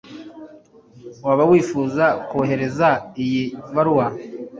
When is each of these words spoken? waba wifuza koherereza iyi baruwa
waba 1.25 1.43
wifuza 1.51 2.05
koherereza 2.29 2.89
iyi 3.23 3.43
baruwa 3.75 4.07